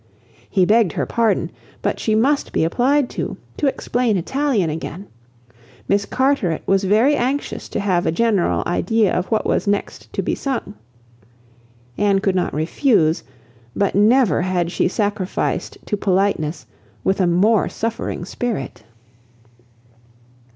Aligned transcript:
He 0.49 0.65
begged 0.65 0.93
her 0.93 1.05
pardon, 1.05 1.51
but 1.83 1.99
she 1.99 2.15
must 2.15 2.53
be 2.53 2.63
applied 2.63 3.07
to, 3.11 3.37
to 3.57 3.67
explain 3.67 4.17
Italian 4.17 4.71
again. 4.71 5.05
Miss 5.87 6.07
Carteret 6.07 6.63
was 6.65 6.85
very 6.85 7.15
anxious 7.15 7.69
to 7.69 7.79
have 7.79 8.07
a 8.07 8.11
general 8.11 8.63
idea 8.65 9.13
of 9.13 9.27
what 9.27 9.45
was 9.45 9.67
next 9.67 10.11
to 10.13 10.23
be 10.23 10.33
sung. 10.33 10.73
Anne 11.99 12.17
could 12.17 12.33
not 12.33 12.51
refuse; 12.51 13.21
but 13.75 13.93
never 13.93 14.41
had 14.41 14.71
she 14.71 14.87
sacrificed 14.87 15.77
to 15.85 15.95
politeness 15.95 16.65
with 17.03 17.21
a 17.21 17.27
more 17.27 17.69
suffering 17.69 18.25
spirit. 18.25 18.81